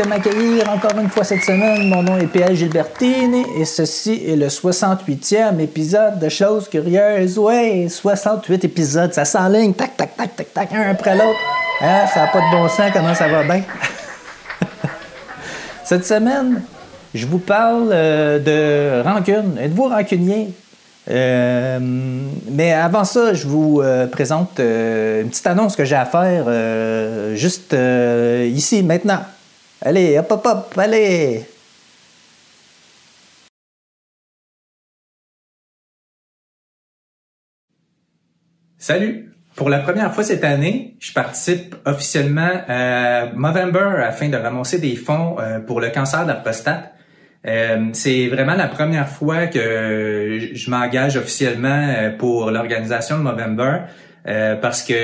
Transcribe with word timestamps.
De 0.00 0.08
m'accueillir 0.08 0.66
encore 0.70 0.98
une 0.98 1.10
fois 1.10 1.24
cette 1.24 1.42
semaine. 1.42 1.86
Mon 1.88 2.02
nom 2.02 2.16
est 2.16 2.26
P.L. 2.26 2.56
Gilbertini 2.56 3.44
et 3.58 3.66
ceci 3.66 4.22
est 4.26 4.36
le 4.36 4.46
68e 4.46 5.60
épisode 5.60 6.18
de 6.18 6.28
Choses 6.30 6.70
Curieuses. 6.70 7.38
Ouais, 7.38 7.86
68 7.90 8.64
épisodes, 8.64 9.12
ça 9.12 9.26
s'enligne, 9.26 9.74
tac, 9.74 9.98
tac, 9.98 10.16
tac, 10.16 10.34
tac, 10.36 10.54
tac, 10.54 10.72
un 10.72 10.92
après 10.92 11.14
l'autre. 11.14 11.38
Hein, 11.82 12.06
ça 12.14 12.20
n'a 12.20 12.26
pas 12.28 12.38
de 12.38 12.50
bon 12.50 12.66
sens, 12.68 12.90
comment 12.94 13.14
ça 13.14 13.28
va 13.28 13.42
bien? 13.42 13.62
cette 15.84 16.06
semaine, 16.06 16.62
je 17.14 17.26
vous 17.26 17.38
parle 17.38 17.90
euh, 17.92 18.38
de 18.38 19.06
rancune. 19.06 19.58
Êtes-vous 19.60 19.88
rancunier? 19.88 20.54
Euh, 21.10 21.78
mais 22.50 22.72
avant 22.72 23.04
ça, 23.04 23.34
je 23.34 23.46
vous 23.46 23.82
euh, 23.82 24.06
présente 24.06 24.60
une 24.60 25.28
petite 25.28 25.46
annonce 25.46 25.76
que 25.76 25.84
j'ai 25.84 25.96
à 25.96 26.06
faire 26.06 26.46
juste 27.36 27.76
ici, 28.46 28.82
maintenant. 28.82 29.20
Allez, 29.82 30.18
hop, 30.18 30.30
hop, 30.30 30.44
hop, 30.44 30.78
allez! 30.78 31.46
Salut! 38.76 39.32
Pour 39.56 39.70
la 39.70 39.78
première 39.78 40.12
fois 40.14 40.22
cette 40.22 40.44
année, 40.44 40.96
je 41.00 41.12
participe 41.14 41.76
officiellement 41.86 42.62
à 42.68 43.32
Movember 43.34 44.02
afin 44.04 44.28
de 44.28 44.36
ramasser 44.36 44.78
des 44.78 44.96
fonds 44.96 45.36
pour 45.66 45.80
le 45.80 45.88
cancer 45.88 46.24
de 46.24 46.28
la 46.28 46.34
prostate. 46.34 46.92
Euh, 47.46 47.88
c'est 47.94 48.28
vraiment 48.28 48.54
la 48.54 48.68
première 48.68 49.08
fois 49.08 49.46
que 49.46 50.50
je 50.52 50.70
m'engage 50.70 51.16
officiellement 51.16 51.88
euh, 51.88 52.10
pour 52.10 52.50
l'organisation 52.50 53.16
de 53.16 53.22
Movember 53.22 53.78
euh, 54.26 54.56
parce 54.56 54.82
que 54.82 54.94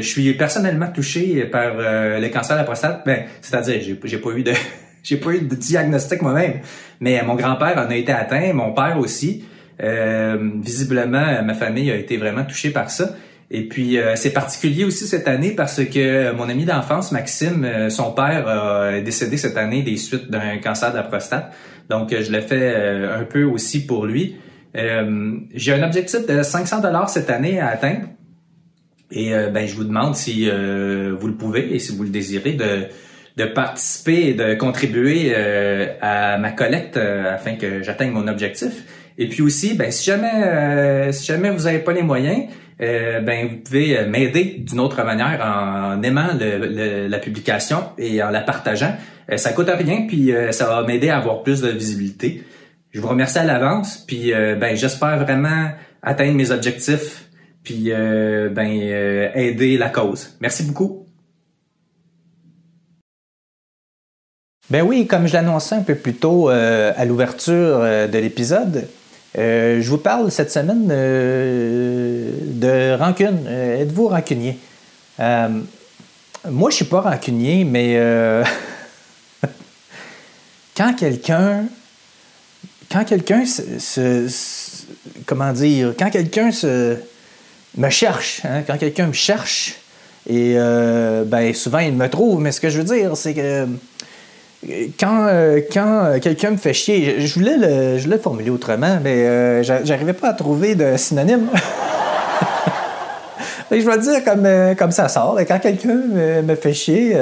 je 0.00 0.06
suis 0.06 0.32
personnellement 0.34 0.88
touché 0.88 1.44
par 1.44 1.74
le 1.76 2.28
cancer 2.28 2.56
de 2.56 2.60
la 2.60 2.64
prostate. 2.64 3.02
Ben, 3.04 3.24
c'est-à-dire, 3.40 3.80
j'ai, 3.82 3.98
j'ai 4.04 4.18
pas 4.18 4.30
eu 4.30 4.42
de 4.42 4.52
j'ai 5.02 5.16
pas 5.16 5.30
eu 5.30 5.40
de 5.40 5.54
diagnostic 5.54 6.22
moi-même, 6.22 6.60
mais 7.00 7.22
mon 7.22 7.34
grand-père 7.34 7.76
en 7.78 7.90
a 7.90 7.96
été 7.96 8.12
atteint, 8.12 8.52
mon 8.52 8.72
père 8.72 8.98
aussi. 8.98 9.44
visiblement, 9.80 11.42
ma 11.42 11.54
famille 11.54 11.90
a 11.90 11.96
été 11.96 12.16
vraiment 12.16 12.44
touchée 12.44 12.70
par 12.70 12.90
ça. 12.90 13.10
Et 13.48 13.68
puis 13.68 13.98
c'est 14.16 14.32
particulier 14.32 14.84
aussi 14.84 15.06
cette 15.06 15.28
année 15.28 15.52
parce 15.52 15.84
que 15.84 16.32
mon 16.32 16.48
ami 16.48 16.64
d'enfance, 16.64 17.12
Maxime, 17.12 17.88
son 17.90 18.10
père 18.12 18.48
est 18.92 19.02
décédé 19.02 19.36
cette 19.36 19.56
année 19.56 19.82
des 19.82 19.96
suites 19.96 20.28
d'un 20.28 20.58
cancer 20.58 20.90
de 20.90 20.96
la 20.96 21.04
prostate. 21.04 21.52
Donc 21.88 22.10
je 22.10 22.32
l'ai 22.32 22.40
fait 22.40 22.74
un 22.74 23.22
peu 23.22 23.44
aussi 23.44 23.86
pour 23.86 24.06
lui. 24.06 24.36
J'ai 24.74 25.72
un 25.72 25.82
objectif 25.82 26.26
de 26.26 26.42
500 26.42 26.80
dollars 26.80 27.08
cette 27.08 27.30
année 27.30 27.60
à 27.60 27.68
atteindre. 27.68 28.06
Et 29.10 29.30
ben 29.30 29.66
je 29.68 29.74
vous 29.74 29.84
demande 29.84 30.16
si 30.16 30.48
vous 30.48 31.26
le 31.26 31.34
pouvez 31.38 31.74
et 31.74 31.78
si 31.78 31.96
vous 31.96 32.02
le 32.02 32.08
désirez 32.08 32.52
de 32.52 32.86
de 33.36 33.44
participer 33.44 34.28
et 34.28 34.34
de 34.34 34.54
contribuer 34.54 35.34
à 36.00 36.38
ma 36.38 36.50
collecte 36.50 36.96
afin 36.96 37.54
que 37.54 37.82
j'atteigne 37.82 38.10
mon 38.10 38.26
objectif. 38.26 38.84
Et 39.18 39.28
puis 39.28 39.42
aussi, 39.42 39.74
ben 39.74 39.92
si 39.92 40.04
jamais 40.04 41.12
si 41.12 41.24
jamais 41.24 41.50
vous 41.50 41.64
n'avez 41.64 41.78
pas 41.78 41.92
les 41.92 42.02
moyens, 42.02 42.48
euh, 42.82 43.20
ben 43.20 43.48
vous 43.48 43.56
pouvez 43.56 43.96
euh, 43.96 44.06
m'aider 44.06 44.56
d'une 44.58 44.80
autre 44.80 45.02
manière 45.02 45.40
en 45.42 46.02
aimant 46.02 46.28
la 46.38 47.18
publication 47.18 47.84
et 47.96 48.22
en 48.22 48.30
la 48.30 48.42
partageant. 48.42 48.94
Euh, 49.30 49.38
ça 49.38 49.52
coûte 49.52 49.70
rien, 49.70 50.06
puis 50.06 50.32
ça 50.50 50.66
va 50.66 50.82
m'aider 50.82 51.08
à 51.08 51.18
avoir 51.18 51.42
plus 51.42 51.62
de 51.62 51.68
visibilité. 51.68 52.44
Je 52.92 53.00
vous 53.00 53.08
remercie 53.08 53.38
à 53.38 53.44
l'avance, 53.44 54.04
puis 54.06 54.32
ben 54.32 54.74
j'espère 54.74 55.18
vraiment 55.18 55.70
atteindre 56.02 56.34
mes 56.34 56.50
objectifs, 56.50 57.25
puis 57.66 57.90
ben 57.90 58.70
aider 59.34 59.76
la 59.76 59.90
cause. 59.90 60.36
Merci 60.40 60.62
beaucoup. 60.62 61.04
Ben 64.70 64.82
oui, 64.82 65.06
comme 65.06 65.26
je 65.26 65.34
l'annonçais 65.34 65.74
un 65.74 65.82
peu 65.82 65.96
plus 65.96 66.14
tôt 66.14 66.48
à 66.48 67.04
l'ouverture 67.04 67.80
de 67.80 68.18
l'épisode, 68.18 68.86
euh, 69.38 69.82
je 69.82 69.90
vous 69.90 69.98
parle 69.98 70.30
cette 70.30 70.50
semaine 70.50 70.88
euh, 70.90 72.30
de 72.42 72.96
rancune. 72.96 73.44
Euh, 73.46 73.82
êtes-vous 73.82 74.08
rancunier? 74.08 74.58
moi, 76.48 76.70
je 76.70 76.76
suis 76.76 76.84
pas 76.84 77.00
rancunier, 77.00 77.64
mais 77.64 77.98
quand 80.76 80.94
quelqu'un 80.94 81.64
quand 82.90 83.04
quelqu'un 83.04 83.44
se, 83.46 84.28
comment 85.24 85.52
dire 85.52 85.94
quand 85.98 86.10
quelqu'un 86.10 86.52
se 86.52 86.98
me 87.76 87.90
cherche 87.90 88.42
hein, 88.44 88.62
quand 88.66 88.78
quelqu'un 88.78 89.06
me 89.06 89.12
cherche 89.12 89.76
et 90.28 90.56
ben 91.26 91.54
souvent 91.54 91.78
il 91.78 91.92
me 91.92 92.08
trouve 92.08 92.40
mais 92.40 92.50
ce 92.50 92.60
que 92.60 92.68
je 92.68 92.78
veux 92.78 92.84
dire 92.84 93.16
c'est 93.16 93.32
que 93.32 93.68
quand, 94.98 95.26
euh, 95.28 95.60
quand 95.72 96.04
euh, 96.04 96.18
quelqu'un 96.18 96.52
me 96.52 96.56
fait 96.56 96.72
chier, 96.72 97.20
je 97.20 97.34
voulais 97.34 97.56
le, 97.56 97.98
je 97.98 98.16
formuler 98.16 98.50
autrement, 98.50 98.98
mais 99.02 99.26
euh, 99.26 99.62
j'arrivais 99.62 100.12
pas 100.12 100.30
à 100.30 100.32
trouver 100.32 100.74
de 100.74 100.96
synonyme. 100.96 101.48
je 103.70 103.76
vais 103.76 103.96
le 103.96 104.02
dire 104.02 104.24
comme, 104.24 104.48
comme 104.76 104.90
ça 104.90 105.08
sort. 105.08 105.38
Quand 105.46 105.58
quelqu'un 105.58 105.94
me, 106.42 106.54
fait 106.54 106.72
chier, 106.72 107.16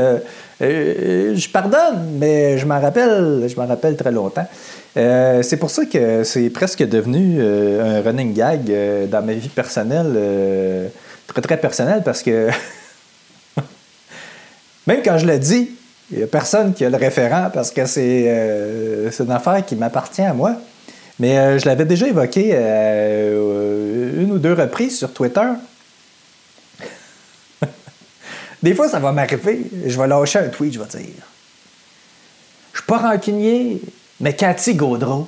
je 0.61 1.49
pardonne, 1.49 2.17
mais 2.19 2.59
je 2.59 2.67
m'en 2.67 2.81
rappelle, 2.81 3.47
je 3.49 3.57
m'en 3.57 3.67
rappelle 3.67 3.97
très 3.97 4.13
longtemps. 4.13 4.47
C'est 4.95 5.57
pour 5.59 5.71
ça 5.71 5.85
que 5.87 6.25
c'est 6.25 6.51
presque 6.51 6.83
devenu 6.83 7.43
un 7.43 8.01
running 8.03 8.33
gag 8.33 8.73
dans 9.11 9.23
ma 9.23 9.33
vie 9.33 9.49
personnelle, 9.49 10.91
très 11.27 11.43
très 11.43 11.57
personnelle, 11.57 12.03
parce 12.05 12.23
que 12.23 12.49
même 14.87 15.03
quand 15.03 15.19
je 15.19 15.27
le 15.27 15.39
dis, 15.39 15.71
il 16.11 16.19
n'y 16.19 16.23
a 16.23 16.27
personne 16.27 16.75
qui 16.75 16.85
a 16.85 16.91
le 16.91 16.97
référent 16.97 17.51
parce 17.53 17.71
que 17.71 17.87
c'est 17.87 18.25
euh, 18.29 19.11
une 19.19 19.31
affaire 19.31 19.65
qui 19.65 19.75
m'appartient 19.75 20.23
à 20.23 20.35
moi. 20.35 20.57
Mais 21.19 21.39
euh, 21.39 21.59
je 21.59 21.67
l'avais 21.67 21.85
déjà 21.85 22.07
évoqué 22.07 22.51
euh, 22.53 24.23
une 24.23 24.33
ou 24.33 24.39
deux 24.39 24.53
reprises 24.53 24.99
sur 24.99 25.13
Twitter. 25.13 25.49
Des 28.63 28.75
fois, 28.75 28.89
ça 28.89 28.99
va 28.99 29.13
m'arriver. 29.13 29.63
Je 29.87 29.99
vais 29.99 30.07
lâcher 30.07 30.41
un 30.41 30.49
tweet, 30.49 30.75
je 30.75 30.79
vais 30.81 30.87
dire. 30.87 31.25
Je 32.73 32.79
suis 32.79 32.87
pas 32.87 32.99
rancunier, 32.99 33.81
mais 34.21 34.35
Cathy 34.35 34.75
Gaudreau. 34.75 35.27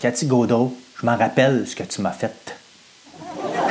Cathy 0.00 0.26
Gaudreau, 0.26 0.74
je 1.00 1.06
m'en 1.06 1.16
rappelle 1.16 1.66
ce 1.66 1.76
que 1.76 1.84
tu 1.84 2.00
m'as 2.00 2.12
fait. 2.12 2.56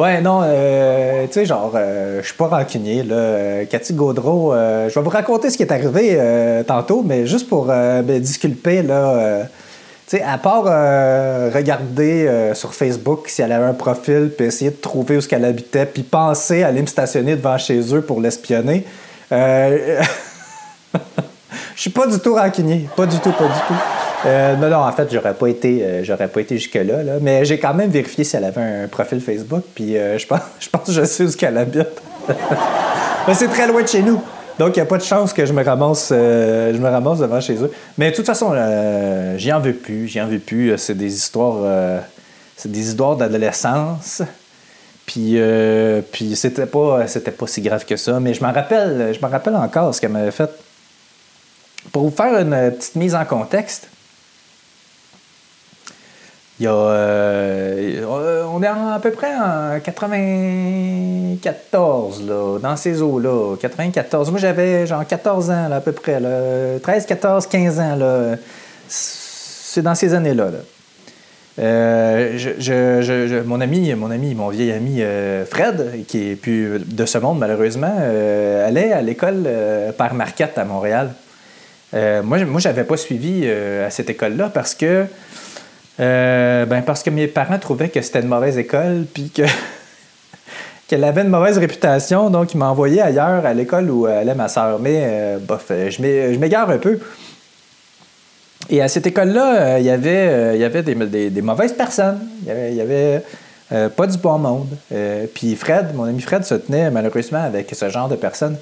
Ouais, 0.00 0.20
non, 0.22 0.40
euh, 0.42 1.26
tu 1.26 1.32
sais, 1.34 1.44
genre, 1.44 1.72
euh, 1.74 2.20
je 2.22 2.26
suis 2.28 2.36
pas 2.36 2.46
rancunier, 2.46 3.02
là. 3.02 3.16
Euh, 3.16 3.64
Cathy 3.66 3.92
Gaudreau, 3.92 4.54
je 4.54 4.94
vais 4.94 5.02
vous 5.02 5.10
raconter 5.10 5.50
ce 5.50 5.58
qui 5.58 5.62
est 5.62 5.72
arrivé 5.72 6.18
tantôt, 6.66 7.02
mais 7.02 7.26
juste 7.26 7.50
pour 7.50 7.66
me 7.66 8.18
disculper, 8.18 8.80
là. 8.82 9.42
tu 10.08 10.16
sais, 10.16 10.22
à 10.22 10.38
part 10.38 10.64
regarder 11.52 12.50
sur 12.54 12.72
Facebook 12.72 13.28
si 13.28 13.42
elle 13.42 13.52
avait 13.52 13.66
un 13.66 13.74
profil, 13.74 14.32
puis 14.34 14.46
essayer 14.46 14.70
de 14.70 14.76
trouver 14.76 15.18
où 15.18 15.20
qu'elle 15.20 15.44
habitait, 15.44 15.84
puis 15.84 16.02
penser 16.02 16.62
à 16.62 16.68
aller 16.68 16.80
me 16.80 16.86
stationner 16.86 17.36
devant 17.36 17.58
chez 17.58 17.94
eux 17.94 18.00
pour 18.00 18.22
l'espionner, 18.22 18.86
je 21.80 21.84
suis 21.84 21.90
pas 21.92 22.06
du 22.06 22.18
tout 22.18 22.34
rancunier. 22.34 22.90
Pas 22.94 23.06
du 23.06 23.18
tout, 23.20 23.32
pas 23.32 23.46
du 23.46 23.60
tout. 23.66 23.74
Euh, 24.26 24.54
non, 24.56 24.68
non, 24.68 24.84
en 24.84 24.92
fait, 24.92 25.08
j'aurais 25.10 25.32
pas 25.32 25.46
été, 25.46 25.82
euh, 25.82 26.04
j'aurais 26.04 26.28
pas 26.28 26.42
été 26.42 26.58
jusque-là, 26.58 27.02
là, 27.02 27.12
mais 27.22 27.46
j'ai 27.46 27.58
quand 27.58 27.72
même 27.72 27.88
vérifié 27.88 28.22
si 28.22 28.36
elle 28.36 28.44
avait 28.44 28.60
un 28.60 28.86
profil 28.86 29.18
Facebook, 29.18 29.62
puis 29.74 29.96
euh, 29.96 30.18
je, 30.18 30.26
pense, 30.26 30.40
je 30.60 30.68
pense 30.68 30.82
que 30.84 30.92
je 30.92 31.02
sais 31.04 31.24
où 31.24 31.30
qu'elle 31.30 31.56
habite. 31.56 31.88
mais 33.26 33.32
c'est 33.32 33.48
très 33.48 33.66
loin 33.66 33.80
de 33.80 33.88
chez 33.88 34.02
nous. 34.02 34.20
Donc, 34.58 34.76
il 34.76 34.80
n'y 34.80 34.82
a 34.82 34.84
pas 34.84 34.98
de 34.98 35.02
chance 35.02 35.32
que 35.32 35.46
je 35.46 35.54
me 35.54 35.64
ramasse, 35.64 36.10
je 36.10 36.76
me 36.76 36.88
ramasse 36.90 37.20
devant 37.20 37.40
chez 37.40 37.54
eux. 37.54 37.72
Mais 37.96 38.10
de 38.10 38.16
toute 38.16 38.26
façon, 38.26 38.52
j'y 39.38 39.50
en 39.50 39.60
veux 39.60 39.72
plus. 39.72 40.06
J'y 40.06 40.20
en 40.20 40.26
veux 40.26 40.38
plus. 40.38 40.76
C'est 40.76 40.98
des 40.98 41.16
histoires, 41.16 42.02
c'est 42.58 42.70
des 42.70 42.90
histoires 42.90 43.16
d'adolescence. 43.16 44.20
Puis, 45.06 45.40
puis 46.12 46.36
c'était 46.36 46.66
pas, 46.66 47.06
c'était 47.06 47.30
pas 47.30 47.46
si 47.46 47.62
grave 47.62 47.86
que 47.86 47.96
ça. 47.96 48.20
Mais 48.20 48.34
je 48.34 48.44
m'en 48.44 48.52
rappelle, 48.52 49.14
je 49.18 49.26
me 49.26 49.32
rappelle 49.32 49.56
encore 49.56 49.94
ce 49.94 50.00
qu'elle 50.02 50.10
m'avait 50.10 50.30
fait. 50.30 50.50
Pour 51.92 52.04
vous 52.04 52.10
faire 52.10 52.40
une 52.40 52.72
petite 52.72 52.96
mise 52.96 53.14
en 53.14 53.24
contexte, 53.24 53.88
il 56.60 56.64
y 56.64 56.66
a, 56.66 56.72
euh, 56.72 58.04
on 58.52 58.62
est 58.62 58.66
à 58.66 58.98
peu 59.02 59.12
près 59.12 59.34
en 59.34 59.80
94, 59.82 62.22
là, 62.28 62.58
dans 62.58 62.76
ces 62.76 63.00
eaux-là. 63.00 63.56
94. 63.58 64.30
Moi, 64.30 64.38
j'avais 64.38 64.86
genre 64.86 65.06
14 65.06 65.50
ans, 65.50 65.72
à 65.72 65.80
peu 65.80 65.92
près. 65.92 66.20
13, 66.82 67.06
14, 67.06 67.46
15 67.46 67.80
ans. 67.80 67.96
Là. 67.96 68.36
C'est 68.88 69.80
dans 69.80 69.94
ces 69.94 70.12
années-là. 70.12 70.50
Euh, 71.58 72.36
mon 73.46 73.62
ami, 73.62 73.94
mon 73.94 74.10
ami, 74.10 74.34
mon 74.34 74.50
vieil 74.50 74.72
ami 74.72 75.00
euh, 75.00 75.46
Fred, 75.46 76.04
qui 76.06 76.32
est 76.32 76.36
plus 76.36 76.78
de 76.84 77.06
ce 77.06 77.16
monde 77.16 77.38
malheureusement, 77.38 77.96
allait 78.66 78.92
à 78.92 79.00
l'école 79.00 79.48
par 79.96 80.12
Marquette 80.12 80.58
à 80.58 80.66
Montréal. 80.66 81.14
Moi, 81.92 82.44
moi, 82.44 82.60
j'avais 82.60 82.84
pas 82.84 82.96
suivi 82.96 83.48
à 83.48 83.90
cette 83.90 84.10
école-là 84.10 84.50
parce 84.52 84.74
que 84.74 85.06
euh, 86.00 86.64
ben 86.64 86.82
parce 86.82 87.02
que 87.02 87.10
mes 87.10 87.26
parents 87.26 87.58
trouvaient 87.58 87.90
que 87.90 88.00
c'était 88.00 88.20
une 88.20 88.28
mauvaise 88.28 88.56
école, 88.56 89.04
puis 89.12 89.30
que 89.30 89.42
qu'elle 90.88 91.04
avait 91.04 91.22
une 91.22 91.28
mauvaise 91.28 91.58
réputation, 91.58 92.30
donc 92.30 92.54
il 92.54 92.58
m'a 92.58 92.70
envoyé 92.70 93.02
ailleurs 93.02 93.44
à 93.44 93.52
l'école 93.52 93.90
où 93.90 94.06
allait 94.06 94.34
ma 94.34 94.48
sœur. 94.48 94.78
Mais, 94.78 95.36
bof, 95.40 95.66
je 95.68 96.38
m'égare 96.38 96.70
un 96.70 96.78
peu. 96.78 96.98
Et 98.70 98.80
à 98.80 98.88
cette 98.88 99.06
école-là, 99.06 99.78
il 99.78 99.84
y 99.84 99.90
avait, 99.90 100.58
y 100.58 100.64
avait 100.64 100.82
des, 100.82 101.42
mauvaises 101.42 101.72
personnes. 101.72 102.20
Il 102.46 102.74
y 102.74 102.80
avait, 102.80 103.22
pas 103.90 104.06
du 104.06 104.16
bon 104.16 104.38
monde. 104.38 104.68
puis 105.34 105.54
Fred, 105.54 105.94
mon 105.94 106.04
ami 106.04 106.20
Fred, 106.20 106.44
se 106.44 106.54
tenait 106.54 106.90
malheureusement 106.90 107.42
avec 107.42 107.74
ce 107.74 107.88
genre 107.88 108.08
de 108.08 108.16
personnes. 108.16 108.56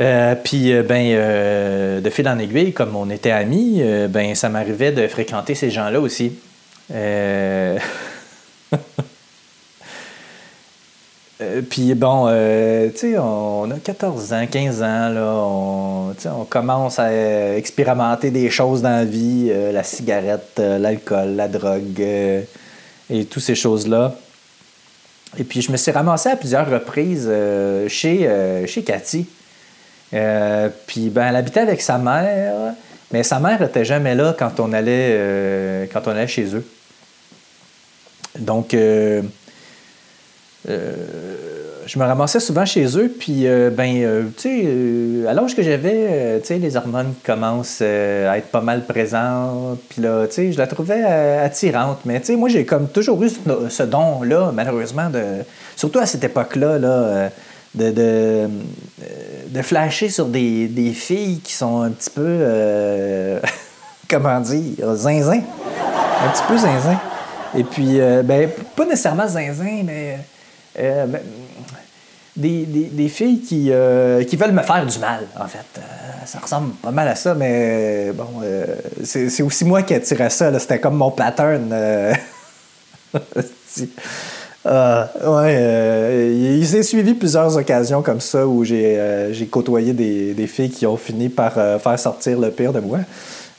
Euh, 0.00 0.34
puis, 0.34 0.72
euh, 0.72 0.82
ben, 0.82 1.06
euh, 1.06 2.00
de 2.00 2.10
fil 2.10 2.28
en 2.28 2.38
aiguille, 2.38 2.72
comme 2.72 2.96
on 2.96 3.10
était 3.10 3.30
amis, 3.30 3.80
ben, 4.08 4.34
ça 4.34 4.48
m'arrivait 4.48 4.90
de 4.92 5.06
fréquenter 5.06 5.54
ces 5.54 5.70
gens-là 5.70 6.00
aussi. 6.00 6.32
puis 11.70 11.94
bon, 11.94 12.26
tu 12.92 12.98
sais, 12.98 13.18
on 13.18 13.70
a 13.70 13.78
14 13.78 14.32
ans, 14.32 14.46
15 14.50 14.82
ans, 14.82 15.08
là, 15.08 15.32
on, 16.30 16.44
commence 16.44 16.98
à 16.98 17.56
expérimenter 17.56 18.30
des 18.30 18.50
choses 18.50 18.82
dans 18.82 18.90
la 18.90 19.04
vie, 19.04 19.50
la 19.72 19.82
cigarette, 19.82 20.58
l'alcool, 20.58 21.36
la 21.36 21.48
drogue 21.48 22.00
et 22.00 23.24
toutes 23.24 23.42
ces 23.42 23.54
choses-là. 23.54 24.14
Et 25.38 25.44
puis 25.44 25.62
je 25.62 25.72
me 25.72 25.76
suis 25.76 25.90
ramassé 25.90 26.28
à 26.28 26.36
plusieurs 26.36 26.70
reprises 26.70 27.30
chez 27.88 28.28
Cathy. 28.84 29.26
Euh, 30.12 30.68
puis 30.86 31.08
ben, 31.08 31.28
elle 31.28 31.36
habitait 31.36 31.60
avec 31.60 31.80
sa 31.80 31.98
mère, 31.98 32.74
mais 33.12 33.22
sa 33.22 33.40
mère 33.40 33.60
n'était 33.60 33.84
jamais 33.84 34.14
là 34.14 34.34
quand 34.38 34.60
on 34.60 34.72
allait, 34.72 35.10
euh, 35.12 35.86
quand 35.92 36.06
on 36.06 36.10
allait 36.10 36.26
chez 36.26 36.54
eux. 36.54 36.64
Donc, 38.38 38.74
euh, 38.74 39.22
je 40.66 41.98
me 41.98 42.04
ramassais 42.04 42.40
souvent 42.40 42.64
chez 42.64 42.84
eux, 42.98 43.14
puis 43.18 43.46
ben, 43.72 44.32
tu 44.36 44.42
sais, 44.42 45.28
à 45.28 45.34
l'âge 45.34 45.54
que 45.54 45.62
j'avais, 45.62 46.40
tu 46.40 46.46
sais, 46.46 46.58
les 46.58 46.76
hormones 46.76 47.14
commencent 47.24 47.82
à 47.82 48.38
être 48.38 48.48
pas 48.48 48.60
mal 48.60 48.84
présentes, 48.86 49.78
puis 49.88 50.02
là, 50.02 50.26
tu 50.26 50.34
sais, 50.34 50.52
je 50.52 50.58
la 50.58 50.66
trouvais 50.66 51.04
attirante, 51.04 52.00
mais 52.06 52.18
tu 52.20 52.26
sais, 52.26 52.36
moi, 52.36 52.48
j'ai 52.48 52.64
comme 52.64 52.88
toujours 52.88 53.22
eu 53.22 53.30
ce, 53.68 53.82
don-là, 53.82 54.52
malheureusement, 54.54 55.10
surtout 55.76 55.98
à 55.98 56.06
cette 56.06 56.24
époque-là, 56.24 56.78
là 56.78 57.30
de, 57.74 58.48
de, 59.50 59.62
flasher 59.62 60.08
sur 60.08 60.26
des, 60.26 60.92
filles 60.94 61.40
qui 61.40 61.52
sont 61.52 61.82
un 61.82 61.90
petit 61.90 62.10
peu, 62.10 62.22
euh, 62.24 63.40
comment 64.08 64.40
dire, 64.40 64.94
zinzin. 64.94 65.40
Un 66.24 66.28
petit 66.30 66.42
peu 66.48 66.56
zinzin. 66.56 66.98
Et 67.56 67.64
puis, 67.64 68.00
euh, 68.00 68.22
ben, 68.22 68.48
pas 68.76 68.84
nécessairement 68.84 69.28
zinzin, 69.28 69.82
mais 69.84 70.18
euh, 70.78 71.06
ben, 71.06 71.20
des, 72.36 73.08
filles 73.08 73.40
qui, 73.40 73.70
qui 74.28 74.36
veulent 74.36 74.52
me 74.52 74.62
faire 74.62 74.86
du 74.86 74.98
mal, 74.98 75.26
en 75.38 75.46
fait. 75.46 75.80
ça 76.26 76.38
ressemble 76.40 76.74
pas 76.74 76.90
mal 76.90 77.08
à 77.08 77.14
ça, 77.14 77.34
mais 77.34 78.10
bon, 78.12 78.42
c'est 79.04 79.42
aussi 79.42 79.64
moi 79.64 79.82
qui 79.82 79.94
attirais 79.94 80.30
ça. 80.30 80.56
C'était 80.58 80.80
comme 80.80 80.96
mon 80.96 81.10
pattern. 81.10 81.72
Euh, 84.66 85.04
ouais, 85.26 85.56
euh, 85.58 86.56
il 86.58 86.66
s'est 86.66 86.82
suivi 86.82 87.12
plusieurs 87.12 87.54
occasions 87.56 88.00
comme 88.00 88.20
ça 88.20 88.46
où 88.46 88.64
j'ai 88.64 88.96
euh, 88.98 89.44
côtoyé 89.50 89.92
des, 89.92 90.46
filles 90.46 90.70
qui 90.70 90.86
ont 90.86 90.96
fini 90.96 91.28
par 91.28 91.52
faire 91.52 91.98
sortir 91.98 92.38
le 92.38 92.50
pire 92.50 92.72
de 92.72 92.80
moi. 92.80 93.00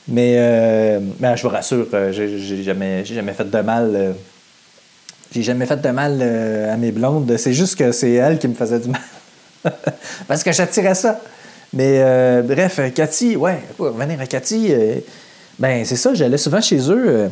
Mais, 0.08 1.00
mais 1.18 1.36
je 1.36 1.42
vous 1.42 1.48
rassure, 1.48 1.86
j'ai 2.12 2.62
jamais, 2.62 3.04
jamais 3.04 3.32
fait 3.32 3.48
de 3.48 3.60
mal. 3.60 4.14
j'ai 5.32 5.42
jamais 5.42 5.66
fait 5.66 5.80
de 5.80 5.88
mal 5.90 6.22
à 6.22 6.76
mes 6.76 6.92
blondes. 6.92 7.36
C'est 7.38 7.52
juste 7.52 7.76
que 7.76 7.90
c'est 7.92 8.12
elles 8.12 8.38
qui 8.38 8.48
me 8.48 8.54
faisaient 8.54 8.78
du 8.78 8.88
mal. 8.88 9.00
Parce 10.28 10.44
que 10.44 10.52
j'attirais 10.52 10.94
ça. 10.94 11.20
Mais 11.72 12.42
bref, 12.42 12.80
Cathy, 12.94 13.36
ouais, 13.36 13.58
pour 13.76 13.86
revenir 13.86 14.20
à 14.20 14.26
Cathy, 14.26 14.72
ben 15.58 15.84
c'est 15.84 15.96
ça, 15.96 16.14
j'allais 16.14 16.38
souvent 16.38 16.60
chez 16.60 16.90
eux. 16.90 17.28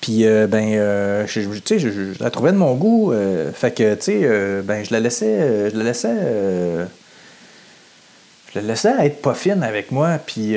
Puis, 0.00 0.26
euh, 0.26 0.46
ben, 0.46 0.64
euh, 0.72 1.26
je, 1.26 1.42
je, 1.42 2.22
la 2.22 2.30
trouvais 2.30 2.52
de 2.52 2.56
mon 2.56 2.74
goût. 2.74 3.12
Euh, 3.12 3.52
fait 3.52 3.72
que, 3.72 3.94
tu 3.94 4.02
sais, 4.02 4.62
ben, 4.62 4.82
je 4.84 4.92
la 4.92 5.00
laissais. 5.00 5.70
je 5.70 5.76
la 5.76 5.84
laissais. 5.84 6.16
je 8.52 8.60
la 8.60 8.62
laissais 8.62 8.92
être 9.00 9.20
pas 9.20 9.34
fine 9.34 9.62
avec 9.62 9.90
moi. 9.92 10.18
Puis, 10.24 10.56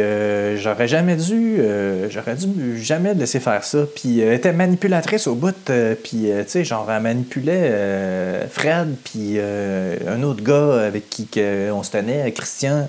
j'aurais 0.56 0.88
jamais 0.88 1.18
dû. 1.18 1.60
j'aurais 2.10 2.36
dû 2.36 2.82
jamais 2.82 3.14
laisser 3.16 3.42
faire 3.42 3.66
ça. 3.66 3.80
Puis, 3.96 4.22
elle 4.22 4.34
était 4.34 4.54
manipulatrice 4.54 5.28
au 5.28 5.36
bout. 5.36 5.56
puis, 6.04 6.30
tu 6.32 6.44
sais, 6.48 6.64
genre, 6.64 6.90
elle 6.90 7.02
manipulait 7.02 8.48
Fred. 8.50 8.96
Puis, 9.04 9.40
un 9.40 10.24
autre 10.24 10.42
gars 10.42 10.86
avec 10.86 11.10
qui 11.10 11.28
on 11.74 11.84
se 11.84 11.92
tenait, 11.92 12.32
Christian. 12.32 12.88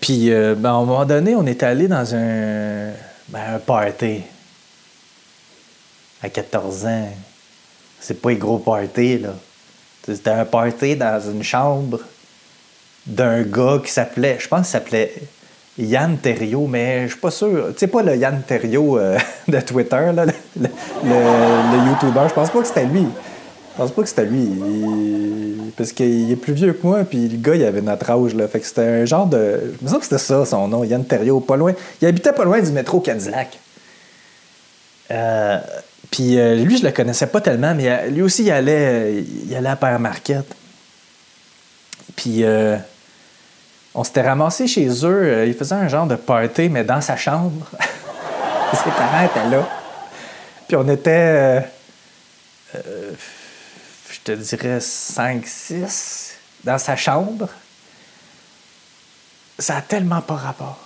puis, 0.00 0.30
ben, 0.30 0.70
à 0.70 0.72
un 0.72 0.84
moment 0.84 1.04
donné, 1.04 1.34
on 1.34 1.46
est 1.46 1.64
allé 1.64 1.88
dans 1.88 2.14
un 2.14 2.92
ben, 3.28 3.54
un 3.54 3.58
party. 3.58 4.22
À 6.22 6.28
14 6.28 6.86
ans. 6.86 7.08
C'est 8.00 8.20
pas 8.20 8.30
un 8.30 8.34
gros 8.34 8.58
party, 8.58 9.18
là. 9.18 9.34
C'était 10.04 10.30
un 10.30 10.44
party 10.44 10.96
dans 10.96 11.20
une 11.20 11.42
chambre 11.42 12.00
d'un 13.06 13.42
gars 13.42 13.80
qui 13.82 13.90
s'appelait, 13.90 14.36
je 14.38 14.48
pense 14.48 14.60
qu'il 14.60 14.72
s'appelait 14.72 15.14
Yann 15.78 16.18
Terrio, 16.18 16.66
mais 16.66 17.04
je 17.04 17.12
suis 17.12 17.20
pas 17.20 17.30
sûr. 17.30 17.68
Tu 17.72 17.78
sais 17.78 17.86
pas 17.86 18.02
le 18.02 18.16
Yann 18.16 18.42
Terrio 18.46 18.98
euh, 18.98 19.18
de 19.48 19.60
Twitter, 19.60 20.12
là, 20.14 20.24
le, 20.24 20.32
le, 20.60 21.88
YouTuber. 21.88 22.28
Je 22.28 22.34
pense 22.34 22.50
pas 22.50 22.60
que 22.60 22.66
c'était 22.66 22.84
lui. 22.84 23.06
Je 23.74 23.82
pense 23.82 23.90
pas 23.90 24.02
que 24.02 24.08
c'était 24.08 24.24
lui. 24.24 24.48
Parce 25.76 25.90
qu'il 25.90 26.30
est 26.30 26.36
plus 26.36 26.52
vieux 26.52 26.72
que 26.74 26.86
moi, 26.86 27.02
puis 27.02 27.28
le 27.28 27.38
gars, 27.38 27.56
il 27.56 27.64
avait 27.64 27.82
notre 27.82 28.08
âge. 28.08 28.32
Là. 28.34 28.46
Fait 28.46 28.60
que 28.60 28.66
c'était 28.66 28.82
un 28.82 29.04
genre 29.04 29.26
de. 29.26 29.74
Je 29.82 29.84
me 29.84 29.98
que 29.98 30.04
c'était 30.04 30.18
ça, 30.18 30.44
son 30.44 30.68
nom, 30.68 30.84
Yann 30.84 31.04
Terrio, 31.04 31.40
pas 31.40 31.56
loin. 31.56 31.72
Il 32.00 32.06
habitait 32.06 32.32
pas 32.32 32.44
loin 32.44 32.60
du 32.60 32.70
métro 32.70 33.00
Cadillac. 33.00 33.58
Euh, 35.10 35.58
puis 36.08 36.38
euh, 36.38 36.54
lui, 36.54 36.78
je 36.78 36.84
le 36.84 36.92
connaissais 36.92 37.26
pas 37.26 37.40
tellement, 37.40 37.74
mais 37.74 37.88
euh, 37.88 38.06
lui 38.06 38.22
aussi, 38.22 38.44
il 38.44 38.52
allait, 38.52 39.24
il 39.46 39.54
allait 39.56 39.70
à 39.70 39.76
Père 39.76 39.98
Marquette. 39.98 40.54
Puis 42.14 42.44
on 43.92 44.04
s'était 44.04 44.22
ramassé 44.22 44.68
chez 44.68 44.88
eux. 45.04 45.46
il 45.48 45.54
faisait 45.54 45.74
un 45.74 45.88
genre 45.88 46.06
de 46.06 46.14
party, 46.14 46.68
mais 46.68 46.84
dans 46.84 47.00
sa 47.00 47.16
chambre. 47.16 47.66
Ses 48.72 48.90
parents 48.90 49.24
étaient 49.24 49.50
là. 49.50 49.68
Puis 50.68 50.76
on 50.76 50.88
était 50.88 51.64
je 54.14 54.20
te 54.20 54.32
dirais 54.32 54.78
5-6 54.78 56.34
dans 56.64 56.78
sa 56.78 56.96
chambre. 56.96 57.48
Ça 59.58 59.76
a 59.76 59.82
tellement 59.82 60.20
pas 60.20 60.34
rapport. 60.34 60.80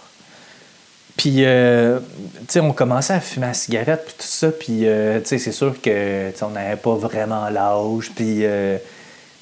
Puis, 1.17 1.45
euh, 1.45 1.99
tu 1.99 2.45
sais, 2.49 2.61
on 2.61 2.73
commençait 2.73 3.15
à 3.15 3.21
fumer 3.21 3.47
la 3.47 3.55
cigarette, 3.55 4.05
puis 4.07 4.15
tout 4.19 4.27
ça, 4.27 4.53
puis, 4.53 4.87
euh, 4.87 5.21
tu 5.21 5.27
sais, 5.27 5.39
c'est 5.39 5.53
sûr 5.53 5.81
que, 5.81 6.33
on 6.43 6.51
n'avait 6.51 6.77
pas 6.77 6.95
vraiment 6.95 7.49
l'âge, 7.49 8.13
puis 8.15 8.45
euh, 8.45 8.79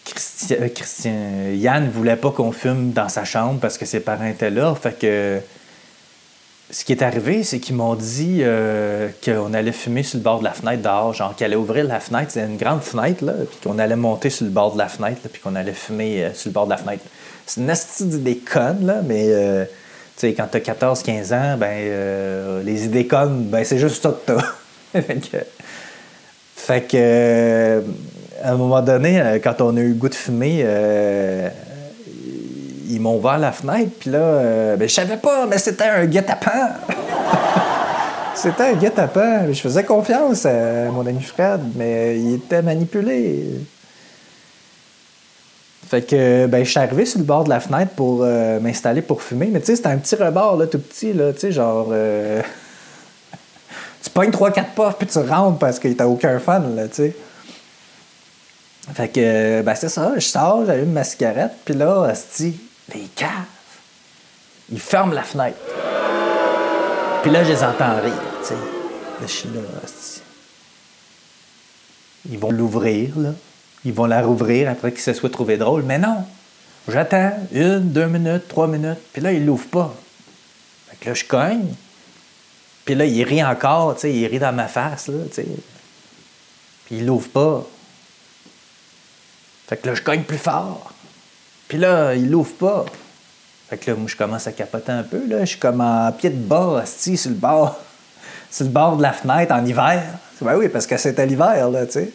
Christian, 0.05 0.57
Christian, 0.75 1.51
Yann 1.53 1.91
voulait 1.91 2.17
pas 2.17 2.31
qu'on 2.31 2.53
fume 2.53 2.93
dans 2.93 3.11
sa 3.11 3.25
chambre 3.25 3.61
parce 3.61 3.77
que 3.77 3.85
ses 3.85 4.01
parents 4.01 4.27
étaient 4.27 4.51
là, 4.51 4.75
fait 4.75 4.99
que 4.99 5.41
ce 6.71 6.85
qui 6.85 6.93
est 6.93 7.03
arrivé, 7.03 7.45
c'est 7.45 7.61
qu'ils 7.61 7.77
m'ont 7.77 7.95
dit 7.95 8.41
euh, 8.41 9.09
qu'on 9.25 9.55
allait 9.55 9.73
fumer 9.73 10.03
sur 10.03 10.19
le 10.19 10.25
bord 10.25 10.41
de 10.41 10.45
la 10.45 10.53
fenêtre 10.53 10.83
dehors, 10.83 11.15
genre 11.15 11.35
qu'elle 11.37 11.47
allait 11.47 11.57
ouvrir 11.57 11.85
la 11.85 12.01
fenêtre, 12.01 12.33
c'est 12.33 12.45
une 12.45 12.57
grande 12.57 12.83
fenêtre, 12.83 13.25
là, 13.25 13.35
puis 13.49 13.59
qu'on 13.63 13.79
allait 13.79 13.97
monter 13.97 14.31
sur 14.31 14.47
le 14.47 14.51
bord 14.51 14.73
de 14.73 14.79
la 14.79 14.89
fenêtre, 14.89 15.21
puis 15.33 15.41
qu'on 15.41 15.55
allait 15.55 15.73
fumer 15.73 16.25
euh, 16.25 16.35
sur 16.35 16.49
le 16.49 16.55
bord 16.55 16.67
de 16.67 16.71
la 16.71 16.77
fenêtre. 16.77 17.05
C'est 17.47 17.61
une 17.61 17.71
astuce 17.71 18.17
des 18.17 18.39
connes, 18.39 18.85
là, 18.85 19.01
mais 19.07 19.27
euh, 19.29 19.65
tu 20.17 20.23
sais, 20.23 20.35
quand 20.35 20.49
t'as 20.51 20.59
14-15 20.59 21.35
ans, 21.35 21.57
ben, 21.57 22.65
les 22.65 22.85
idées 22.85 23.07
connes, 23.07 23.45
ben, 23.45 23.65
c'est 23.65 23.79
juste 23.79 24.03
ça 24.03 24.11
que 24.11 24.33
t'as. 24.33 24.43
fait 25.03 25.31
que, 25.31 25.39
fait 26.57 26.91
que 26.91 27.85
à 28.43 28.53
un 28.53 28.57
moment 28.57 28.83
donné, 28.83 29.41
quand 29.43 29.61
on 29.61 29.77
a 29.77 29.81
eu 29.81 29.91
le 29.91 29.95
goût 29.95 30.09
de 30.09 30.15
fumer, 30.15 30.65
ils 32.89 33.01
m'ont 33.01 33.17
ouvert 33.17 33.39
la 33.39 33.53
fenêtre, 33.53 33.93
puis 33.99 34.11
là, 34.11 34.19
euh, 34.19 34.77
ben, 34.77 34.89
je 34.89 34.95
savais 34.95 35.17
pas, 35.17 35.47
mais 35.47 35.59
c'était 35.59 35.85
un 35.85 36.07
guet-apens. 36.07 36.71
c'était 38.35 38.63
un 38.63 38.75
guet-apens. 38.75 39.53
Je 39.53 39.61
faisais 39.61 39.85
confiance 39.85 40.47
à 40.47 40.91
mon 40.91 41.07
ami 41.07 41.23
Fred, 41.23 41.61
mais 41.75 42.19
il 42.19 42.35
était 42.35 42.63
manipulé. 42.63 43.61
Fait 45.89 46.03
que 46.03 46.47
ben, 46.47 46.65
je 46.65 46.71
suis 46.71 46.81
arrivé 46.81 47.07
sur 47.07 47.21
le 47.21 47.25
bord 47.25 47.45
de 47.45 47.49
la 47.49 47.61
fenêtre 47.61 47.93
pour 47.93 48.21
euh, 48.23 48.59
m'installer 48.59 49.03
pour 49.03 49.23
fumer. 49.23 49.51
Mais 49.53 49.61
tu 49.61 49.67
sais, 49.67 49.77
c'était 49.77 49.89
un 49.89 49.99
petit 49.99 50.17
rebord, 50.17 50.57
là, 50.57 50.67
tout 50.67 50.81
petit, 50.81 51.13
là, 51.13 51.33
tu 51.33 51.41
sais, 51.41 51.53
genre. 51.53 51.89
Euh, 51.93 52.43
tu 54.03 54.11
pognes 54.11 54.31
3-4 54.31 54.65
pas, 54.75 54.93
puis 54.93 55.07
tu 55.07 55.19
rentres 55.19 55.59
parce 55.59 55.79
que 55.79 55.89
t'as 55.89 56.07
aucun 56.07 56.39
fun, 56.41 56.65
là, 56.75 56.89
tu 56.89 56.95
sais. 56.95 57.17
Fait 58.95 59.09
que, 59.09 59.63
ben, 59.63 59.75
c'est 59.75 59.89
ça, 59.89 60.13
je 60.17 60.27
sors, 60.27 60.65
j'allume 60.67 60.93
ma 60.93 61.05
cigarette, 61.05 61.53
puis 61.65 61.75
là, 61.75 62.13
dit 62.37 62.59
les 62.95 63.09
caves, 63.15 63.31
ils 64.71 64.81
ferment 64.81 65.13
la 65.13 65.23
fenêtre. 65.23 65.59
Puis 67.23 67.31
là, 67.31 67.45
je 67.45 67.51
les 67.51 67.63
entends 67.65 68.01
rire, 68.01 68.13
tu 68.47 68.55
je 69.23 69.27
suis 69.27 69.49
là, 69.49 69.61
ils 72.31 72.39
vont 72.39 72.51
l'ouvrir, 72.51 73.19
là. 73.19 73.31
Ils 73.85 73.93
vont 73.93 74.07
la 74.07 74.23
rouvrir 74.23 74.69
après 74.69 74.91
qu'il 74.91 75.01
se 75.01 75.13
soit 75.13 75.31
trouvé 75.31 75.57
drôle. 75.57 75.83
Mais 75.85 75.99
non! 75.99 76.25
J'attends 76.89 77.33
une, 77.53 77.93
deux 77.93 78.07
minutes, 78.07 78.49
trois 78.49 78.67
minutes, 78.67 78.99
puis 79.13 79.23
là, 79.23 79.33
il 79.33 79.45
l'ouvre 79.45 79.67
pas. 79.67 79.95
Fait 80.89 80.97
que 80.97 81.09
là, 81.09 81.15
je 81.15 81.25
cogne. 81.25 81.75
Puis 82.85 82.95
là, 82.95 83.05
il 83.05 83.23
rit 83.25 83.45
encore, 83.45 83.95
tu 83.95 84.03
sais, 84.03 84.15
il 84.15 84.27
rit 84.27 84.39
dans 84.39 84.53
ma 84.53 84.69
face, 84.69 85.09
là, 85.09 85.25
tu 85.29 85.35
sais. 85.35 85.47
Puis 86.87 86.97
il 86.97 87.07
l'ouvre 87.07 87.29
pas. 87.29 87.67
Fait 89.67 89.77
que 89.77 89.89
là, 89.89 89.95
je 89.95 90.03
cogne 90.03 90.23
plus 90.23 90.39
fort. 90.39 90.93
Puis 91.69 91.79
là, 91.79 92.15
il 92.15 92.31
l'ouvre 92.31 92.53
pas. 92.53 92.87
Fait 93.69 93.77
que 93.77 93.91
là, 93.91 93.97
moi, 93.97 94.09
je 94.09 94.17
commence 94.17 94.47
à 94.47 94.53
capoter 94.53 94.93
un 94.93 95.03
peu, 95.03 95.27
là. 95.27 95.41
Je 95.41 95.47
suis 95.47 95.59
comme 95.59 95.81
en 95.81 96.13
pied 96.13 96.31
de 96.31 96.37
bas, 96.37 96.81
assis 96.83 97.17
sur 97.17 97.31
le 97.31 97.37
bord, 97.37 97.81
sur 98.51 98.65
le 98.65 98.71
bord 98.71 98.97
de 98.97 99.03
la 99.03 99.13
fenêtre 99.13 99.53
en 99.53 99.65
hiver. 99.65 100.03
Ben 100.41 100.57
oui, 100.57 100.69
parce 100.69 100.87
que 100.87 100.97
c'était 100.97 101.27
l'hiver, 101.27 101.71
là, 101.71 101.87
tu 101.87 101.93
sais. 101.93 102.11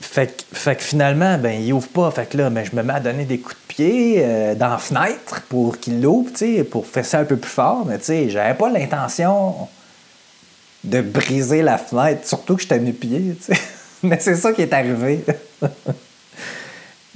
Fait 0.00 0.34
que, 0.34 0.56
fait 0.56 0.76
que 0.76 0.82
finalement, 0.82 1.36
ben, 1.36 1.62
il 1.62 1.72
ouvre 1.72 1.88
pas. 1.88 2.10
Fait 2.10 2.26
que 2.26 2.38
là, 2.38 2.48
ben, 2.48 2.64
je 2.64 2.74
me 2.74 2.82
mets 2.82 2.94
à 2.94 3.00
donner 3.00 3.26
des 3.26 3.38
coups 3.38 3.54
de 3.54 3.74
pied 3.74 4.14
euh, 4.18 4.54
dans 4.54 4.70
la 4.70 4.78
fenêtre 4.78 5.42
pour 5.48 5.78
qu'il 5.78 6.00
l'ouvre, 6.00 6.30
tu 6.32 6.56
sais, 6.56 6.64
pour 6.64 6.86
faire 6.86 7.04
ça 7.04 7.20
un 7.20 7.24
peu 7.24 7.36
plus 7.36 7.50
fort. 7.50 7.84
Mais 7.86 7.98
tu 7.98 8.06
sais, 8.06 8.30
j'avais 8.30 8.54
pas 8.54 8.70
l'intention 8.70 9.68
de 10.82 11.02
briser 11.02 11.62
la 11.62 11.76
fenêtre, 11.76 12.26
surtout 12.26 12.56
que 12.56 12.62
j'étais 12.62 12.78
nu-pied, 12.78 13.36
tu 13.36 13.54
sais. 13.54 13.60
Mais 14.02 14.18
c'est 14.18 14.36
ça 14.36 14.54
qui 14.54 14.62
est 14.62 14.72
arrivé. 14.72 15.22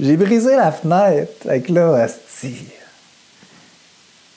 J'ai 0.01 0.17
brisé 0.17 0.57
la 0.57 0.73
fenêtre. 0.73 1.33
Fait 1.43 1.61
que 1.61 1.73
là, 1.73 2.03
asti, 2.03 2.57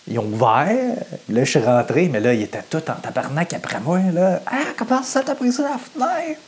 ils 0.08 0.20
ont 0.20 0.26
ouvert. 0.26 0.96
Là, 1.30 1.44
je 1.44 1.50
suis 1.50 1.60
rentré, 1.60 2.10
mais 2.10 2.20
là, 2.20 2.34
il 2.34 2.44
était 2.44 2.64
tout 2.70 2.84
en 2.90 2.96
tabarnak 2.96 3.54
après 3.54 3.80
moi. 3.80 4.00
Là. 4.14 4.42
Ah, 4.46 4.74
comment 4.78 5.04
ça, 5.04 5.22
t'as 5.26 5.34
brisé 5.34 5.64
la 5.64 5.78
fenêtre? 5.78 6.40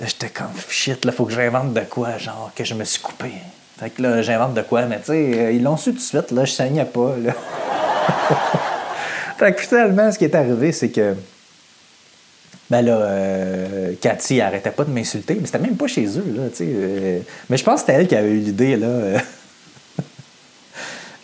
Là, 0.00 0.06
j'étais 0.06 0.30
comme 0.30 0.52
shit, 0.68 1.04
là, 1.04 1.12
faut 1.12 1.24
que 1.24 1.32
j'invente 1.32 1.72
de 1.72 1.80
quoi, 1.80 2.18
genre, 2.18 2.50
que 2.54 2.64
je 2.64 2.74
me 2.74 2.84
suis 2.84 3.00
coupé. 3.00 3.32
Fait 3.78 3.90
que 3.90 4.02
là, 4.02 4.22
j'invente 4.22 4.54
de 4.54 4.62
quoi, 4.62 4.86
mais 4.86 4.98
tu 4.98 5.06
sais, 5.06 5.12
euh, 5.12 5.52
ils 5.52 5.62
l'ont 5.62 5.76
su 5.76 5.90
tout 5.90 5.96
de 5.96 6.02
suite, 6.02 6.30
là, 6.30 6.44
je 6.44 6.52
saignais 6.52 6.84
pas, 6.84 7.14
là. 7.22 7.32
fait 9.38 9.54
que 9.54 9.60
finalement, 9.60 10.10
ce 10.10 10.18
qui 10.18 10.24
est 10.24 10.34
arrivé, 10.34 10.72
c'est 10.72 10.90
que. 10.90 11.14
Ben 12.70 12.82
là, 12.82 12.92
euh, 12.92 13.92
Cathy 14.00 14.40
arrêtait 14.40 14.70
pas 14.70 14.84
de 14.84 14.90
m'insulter, 14.90 15.36
mais 15.38 15.46
c'était 15.46 15.58
même 15.58 15.76
pas 15.76 15.86
chez 15.86 16.06
eux, 16.06 16.24
là, 16.34 16.48
tu 16.48 16.56
sais. 16.56 16.66
euh, 16.68 17.18
mais 17.50 17.56
je 17.56 17.64
pense 17.64 17.74
que 17.74 17.80
c'était 17.80 18.00
elle 18.00 18.08
qui 18.08 18.16
avait 18.16 18.30
eu 18.30 18.38
l'idée, 18.38 18.76
là. 18.76 18.86
euh. 18.86 19.18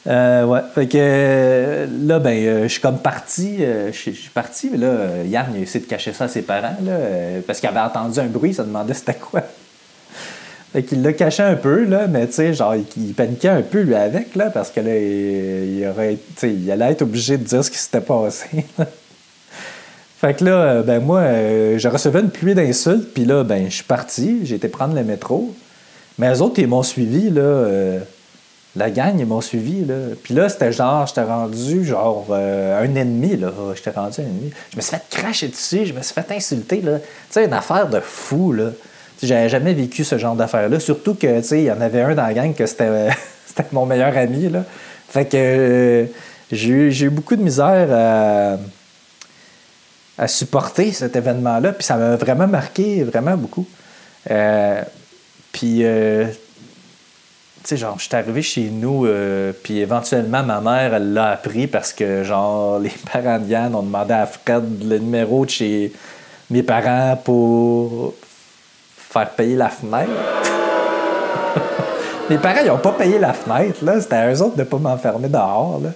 Euh, 0.06 0.44
ouais, 0.46 0.60
fait 0.74 0.86
que 0.86 1.86
là, 2.06 2.18
ben, 2.18 2.62
je 2.62 2.68
suis 2.68 2.80
comme 2.80 2.98
parti, 2.98 3.58
je 3.58 3.92
suis 3.92 4.30
parti, 4.32 4.70
mais 4.72 4.78
là, 4.78 5.22
Yann, 5.26 5.52
a 5.54 5.58
essayé 5.58 5.84
de 5.84 5.90
cacher 5.90 6.14
ça 6.14 6.24
à 6.24 6.28
ses 6.28 6.40
parents, 6.40 6.76
là, 6.82 6.96
parce 7.46 7.60
qu'il 7.60 7.68
avait 7.68 7.80
entendu 7.80 8.18
un 8.18 8.26
bruit, 8.26 8.54
se 8.54 8.62
demandait 8.62 8.94
c'était 8.94 9.12
quoi. 9.12 9.42
Fait 10.72 10.82
qu'il 10.82 11.02
l'a 11.02 11.12
caché 11.12 11.42
un 11.42 11.56
peu, 11.56 11.84
là, 11.84 12.06
mais 12.06 12.26
tu 12.26 12.34
sais, 12.34 12.54
genre, 12.54 12.74
il, 12.74 13.12
paniquait 13.12 13.48
un 13.48 13.60
peu, 13.60 13.80
lui, 13.82 13.94
avec, 13.94 14.34
là, 14.34 14.48
parce 14.48 14.70
que 14.70 14.80
là, 14.80 14.96
il, 14.96 15.86
aurait, 15.86 16.16
allait 16.42 16.92
être 16.92 17.02
obligé 17.02 17.36
de 17.36 17.44
dire 17.44 17.62
ce 17.62 17.70
qui 17.70 17.78
s'était 17.78 18.00
passé. 18.00 18.64
fait 20.20 20.34
que 20.34 20.44
là, 20.44 20.50
euh, 20.50 20.82
ben, 20.82 21.00
moi, 21.00 21.20
euh, 21.20 21.78
je 21.78 21.86
recevais 21.86 22.18
une 22.20 22.30
pluie 22.30 22.54
d'insultes, 22.54 23.14
puis 23.14 23.24
là, 23.24 23.44
ben, 23.44 23.66
je 23.68 23.76
suis 23.76 23.84
parti, 23.84 24.40
j'ai 24.44 24.56
été 24.56 24.68
prendre 24.68 24.94
le 24.96 25.04
métro. 25.04 25.54
Mais 26.18 26.34
eux 26.34 26.42
autres, 26.42 26.58
ils 26.58 26.66
m'ont 26.66 26.82
suivi, 26.82 27.30
là. 27.30 27.40
euh, 27.40 28.00
la 28.74 28.90
gang, 28.90 29.14
ils 29.18 29.26
m'ont 29.26 29.40
suivi, 29.40 29.84
là. 29.84 29.94
Puis 30.22 30.34
là, 30.34 30.48
c'était 30.48 30.72
genre, 30.72 31.06
j'étais 31.06 31.22
rendu, 31.22 31.84
genre, 31.84 32.26
euh, 32.30 32.82
un 32.82 32.94
ennemi, 32.96 33.36
là. 33.36 33.52
J'étais 33.76 33.90
rendu 33.90 34.20
un 34.20 34.24
ennemi. 34.24 34.50
Je 34.72 34.76
me 34.76 34.82
suis 34.82 34.90
fait 34.90 35.02
cracher 35.08 35.48
dessus, 35.48 35.86
je 35.86 35.92
me 35.92 36.02
suis 36.02 36.14
fait 36.14 36.30
insulter, 36.32 36.80
là. 36.80 36.98
Tu 36.98 37.04
sais, 37.30 37.44
une 37.44 37.52
affaire 37.52 37.88
de 37.88 38.00
fou, 38.00 38.52
là. 38.52 38.70
J'avais 39.22 39.48
jamais 39.48 39.72
vécu 39.72 40.02
ce 40.02 40.18
genre 40.18 40.34
d'affaire-là. 40.34 40.80
Surtout 40.80 41.14
que, 41.14 41.40
tu 41.40 41.46
sais, 41.46 41.58
il 41.60 41.64
y 41.64 41.72
en 41.72 41.80
avait 41.80 42.02
un 42.02 42.14
dans 42.16 42.26
la 42.26 42.34
gang 42.34 42.54
que 42.54 42.66
c'était 42.66 43.08
c'était 43.46 43.64
mon 43.70 43.86
meilleur 43.86 44.16
ami, 44.16 44.48
là. 44.48 44.64
Fait 45.08 45.26
que 45.26 46.06
j'ai 46.50 46.68
eu, 46.68 46.92
j'ai 46.92 47.06
eu 47.06 47.10
beaucoup 47.10 47.36
de 47.36 47.42
misère 47.42 47.88
à, 47.92 48.58
à 50.18 50.26
supporter 50.26 50.92
cet 50.92 51.16
événement-là. 51.16 51.72
Puis 51.72 51.84
ça 51.84 51.96
m'a 51.96 52.16
vraiment 52.16 52.48
marqué, 52.48 53.04
vraiment 53.04 53.36
beaucoup. 53.36 53.66
Euh, 54.30 54.82
puis, 55.52 55.84
euh, 55.84 56.26
tu 56.26 56.34
sais, 57.64 57.76
genre, 57.76 57.96
je 57.98 58.04
suis 58.04 58.14
arrivé 58.14 58.42
chez 58.42 58.70
nous, 58.70 59.06
euh, 59.06 59.52
puis 59.62 59.78
éventuellement, 59.78 60.42
ma 60.42 60.60
mère, 60.60 60.94
elle 60.94 61.12
l'a 61.12 61.30
appris 61.30 61.66
parce 61.66 61.92
que, 61.92 62.24
genre, 62.24 62.78
les 62.80 62.92
parents 63.12 63.38
de 63.38 63.46
Yann 63.46 63.74
ont 63.74 63.82
demandé 63.82 64.14
à 64.14 64.26
Fred 64.26 64.84
le 64.84 64.98
numéro 64.98 65.44
de 65.44 65.50
chez 65.50 65.92
mes 66.50 66.62
parents 66.62 67.16
pour 67.24 68.14
faire 68.96 69.30
payer 69.30 69.54
la 69.54 69.68
fenêtre. 69.68 70.10
mes 72.30 72.38
parents, 72.38 72.60
ils 72.62 72.68
n'ont 72.68 72.78
pas 72.78 72.92
payé 72.92 73.18
la 73.18 73.32
fenêtre, 73.32 73.84
là. 73.84 74.00
C'était 74.00 74.16
à 74.16 74.32
eux 74.32 74.42
autres 74.42 74.56
de 74.56 74.62
ne 74.62 74.66
pas 74.66 74.78
m'enfermer 74.78 75.28
dehors, 75.28 75.80
là. 75.82 75.90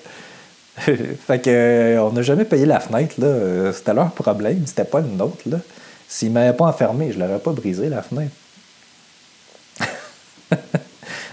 fait 0.78 1.38
que, 1.40 1.50
euh, 1.50 2.02
on 2.02 2.12
n'a 2.12 2.22
jamais 2.22 2.44
payé 2.44 2.64
la 2.64 2.80
fenêtre, 2.80 3.14
là. 3.18 3.26
Euh, 3.26 3.72
C'était 3.72 3.94
leur 3.94 4.10
problème, 4.12 4.62
c'était 4.66 4.84
pas 4.84 5.00
le 5.00 5.08
nôtre, 5.08 5.42
là. 5.46 5.58
S'ils 6.08 6.28
ne 6.28 6.34
m'avaient 6.34 6.56
pas 6.56 6.66
enfermé, 6.66 7.12
je 7.12 7.18
l'aurais 7.18 7.38
pas 7.38 7.52
brisé, 7.52 7.88
la 7.88 8.02
fenêtre. 8.02 8.32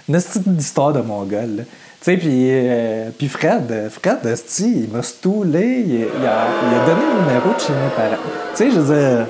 Une 0.07 0.57
histoire 0.57 0.93
de 0.93 1.01
mon 1.01 1.23
gars. 1.23 1.43
Tu 1.43 1.65
sais, 2.01 2.17
puis, 2.17 2.47
euh, 2.49 3.09
puis 3.17 3.27
Fred, 3.27 3.89
Fred, 3.89 4.19
il 4.59 4.89
m'a 4.89 5.03
stoulé, 5.03 5.83
il, 5.85 5.95
il 5.95 6.05
a, 6.25 6.47
il 6.63 6.77
a 6.77 6.85
donné 6.85 7.01
le 7.13 7.21
numéro 7.25 7.53
de 7.53 7.59
chez 7.59 7.73
mes 7.73 7.89
parents. 7.95 8.23
Tu 8.55 8.57
sais, 8.57 8.71
je 8.71 8.79
veux 8.79 8.95
dire, 8.95 9.27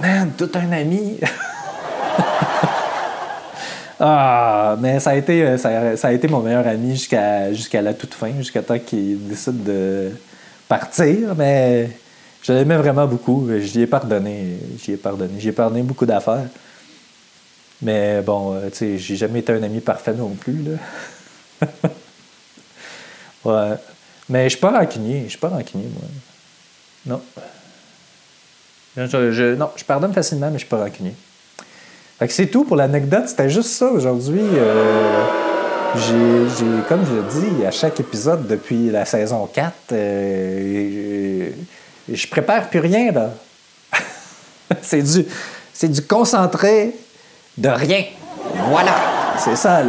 man, 0.00 0.32
tout 0.36 0.50
un 0.54 0.72
ami. 0.72 1.18
ah, 4.00 4.76
mais 4.80 4.98
ça 5.00 5.10
a 5.10 5.14
été, 5.16 5.42
euh, 5.44 5.58
ça, 5.58 6.08
a 6.08 6.12
été 6.12 6.26
mon 6.28 6.40
meilleur 6.40 6.66
ami 6.66 6.92
jusqu'à 6.96 7.82
la 7.82 7.94
toute 7.94 8.14
fin, 8.14 8.32
jusqu'à 8.38 8.62
temps 8.62 8.78
qu'il 8.78 9.28
décide 9.28 9.62
de 9.62 10.10
partir, 10.68 11.34
mais 11.36 11.90
je 12.42 12.52
l'aimais 12.52 12.76
vraiment 12.78 13.06
beaucoup. 13.06 13.46
Je 13.48 13.72
lui 13.74 13.82
ai 13.82 13.86
pardonné, 13.86 14.56
j'y 14.82 14.92
ai 14.92 14.96
pardonné. 14.96 15.34
J'ai 15.38 15.52
pardonné 15.52 15.82
beaucoup 15.82 16.06
d'affaires. 16.06 16.46
Mais 17.82 18.20
bon, 18.22 18.54
euh, 18.54 18.68
tu 18.70 18.76
sais, 18.76 18.98
j'ai 18.98 19.16
jamais 19.16 19.40
été 19.40 19.52
un 19.52 19.62
ami 19.62 19.80
parfait 19.80 20.12
non 20.12 20.30
plus, 20.30 20.62
là. 20.62 21.68
ouais. 23.44 23.76
Mais 24.28 24.44
je 24.44 24.50
suis 24.50 24.60
pas 24.60 24.70
rancunier. 24.70 25.24
Je 25.24 25.30
suis 25.30 25.38
pas 25.38 25.48
rancunier, 25.48 25.88
moi. 25.88 26.02
Non. 27.06 27.22
Je, 28.96 29.32
je- 29.32 29.54
non, 29.54 29.70
je 29.76 29.84
pardonne 29.84 30.12
facilement, 30.12 30.48
mais 30.48 30.54
je 30.58 30.64
suis 30.64 30.68
pas 30.68 30.78
rancunier. 30.84 31.14
Fait 32.20 32.28
que 32.28 32.34
c'est 32.34 32.48
tout 32.48 32.64
pour 32.64 32.76
l'anecdote. 32.76 33.28
C'était 33.28 33.48
juste 33.48 33.70
ça 33.70 33.86
aujourd'hui. 33.86 34.42
Euh, 34.42 35.24
comme 36.86 37.00
je 37.06 37.14
le 37.14 37.22
dis, 37.30 37.64
à 37.64 37.70
chaque 37.70 37.98
épisode 37.98 38.46
depuis 38.46 38.90
la 38.90 39.06
saison 39.06 39.48
4, 39.50 39.72
euh, 39.92 41.48
je, 42.12 42.26
prépare 42.26 42.68
plus 42.68 42.80
rien, 42.80 43.10
là. 43.10 43.30
c'est 44.82 45.00
du, 45.00 45.24
c'est 45.72 45.88
du 45.88 46.02
concentré 46.02 46.94
de 47.56 47.70
rien. 47.70 48.04
Voilà. 48.68 48.96
C'est 49.38 49.56
ça, 49.56 49.82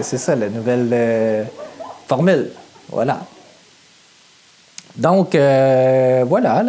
c'est 0.00 0.16
ça 0.16 0.36
la 0.36 0.48
nouvelle 0.48 0.88
euh, 0.90 1.44
formule. 2.08 2.50
Voilà. 2.88 3.20
Donc, 4.96 5.32
voilà, 5.34 6.62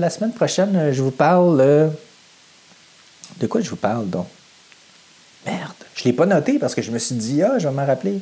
la 0.00 0.08
semaine 0.08 0.32
prochaine, 0.32 0.88
je 0.92 1.02
vous 1.02 1.10
parle. 1.10 1.90
De 3.40 3.46
quoi 3.46 3.60
je 3.60 3.70
vous 3.70 3.76
parle 3.76 4.08
donc? 4.08 4.26
Merde, 5.46 5.72
je 5.94 6.02
ne 6.02 6.04
l'ai 6.10 6.16
pas 6.16 6.26
noté 6.26 6.58
parce 6.58 6.74
que 6.74 6.82
je 6.82 6.90
me 6.90 6.98
suis 6.98 7.14
dit, 7.14 7.42
ah, 7.42 7.58
je 7.58 7.66
vais 7.66 7.74
m'en 7.74 7.86
rappeler. 7.86 8.20